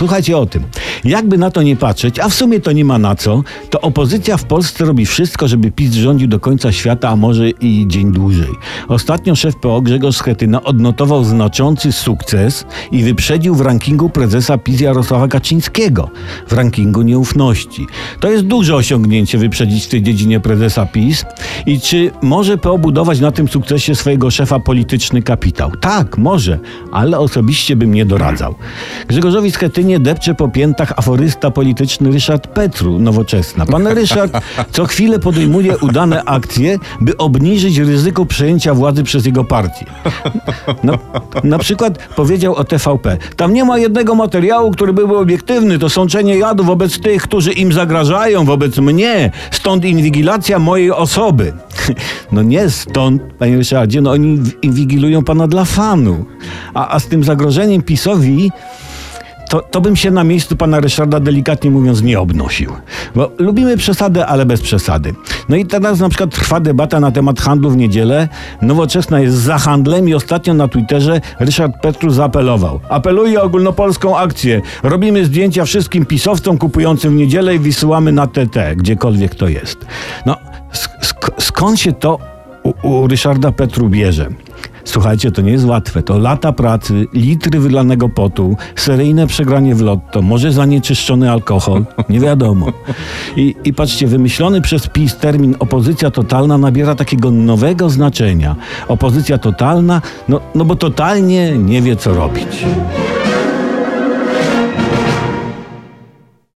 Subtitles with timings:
[0.00, 0.62] Słuchajcie o tym.
[1.04, 4.36] Jakby na to nie patrzeć, a w sumie to nie ma na co, to opozycja
[4.36, 8.50] w Polsce robi wszystko, żeby PiS rządził do końca świata, a może i dzień dłużej.
[8.88, 15.28] Ostatnio szef PO Grzegorz Schetyna odnotował znaczący sukces i wyprzedził w rankingu prezesa PiS Jarosława
[15.28, 16.10] Kaczyńskiego.
[16.48, 17.86] W rankingu nieufności.
[18.20, 21.24] To jest duże osiągnięcie wyprzedzić w tej dziedzinie prezesa PiS.
[21.66, 25.70] I czy może PO budować na tym sukcesie swojego szefa polityczny kapitał?
[25.70, 26.58] Tak, może,
[26.92, 28.54] ale osobiście bym nie doradzał.
[29.08, 33.66] Grzegorzowi Schetynie depcze po piętach aforysta polityczny Ryszard Petru, nowoczesna.
[33.66, 34.32] Pan Ryszard
[34.72, 39.86] co chwilę podejmuje udane akcje, by obniżyć ryzyko przejęcia władzy przez jego partię.
[40.84, 40.98] Na,
[41.44, 43.16] na przykład powiedział o TVP.
[43.36, 45.78] Tam nie ma jednego materiału, który byłby obiektywny.
[45.78, 49.30] To sączenie jadu wobec tych, którzy im zagrażają, wobec mnie.
[49.50, 51.52] Stąd inwigilacja mojej osoby.
[52.32, 56.24] No nie stąd, panie Ryszardzie, no oni inwigilują pana dla fanu.
[56.74, 58.50] A, a z tym zagrożeniem PiSowi
[59.50, 62.72] to, to bym się na miejscu pana Ryszarda delikatnie mówiąc nie obnosił.
[63.14, 65.14] Bo lubimy przesady, ale bez przesady.
[65.48, 68.28] No i teraz na przykład trwa debata na temat handlu w niedzielę.
[68.62, 72.80] Nowoczesna jest za handlem i ostatnio na Twitterze Ryszard Petru zaapelował.
[72.88, 74.60] Apeluję o ogólnopolską akcję.
[74.82, 79.86] Robimy zdjęcia wszystkim pisowcom kupującym w niedzielę i wysyłamy na TT, gdziekolwiek to jest.
[80.26, 80.36] No,
[81.02, 82.18] sk skąd się to
[82.62, 84.28] u, u Ryszarda Petru bierze?
[84.84, 86.02] Słuchajcie, to nie jest łatwe.
[86.02, 92.66] To lata pracy, litry wylanego potu, seryjne przegranie w lotto, może zanieczyszczony alkohol, nie wiadomo.
[93.36, 98.56] I, I patrzcie, wymyślony przez PiS termin opozycja totalna nabiera takiego nowego znaczenia.
[98.88, 102.64] Opozycja totalna, no, no bo totalnie nie wie, co robić.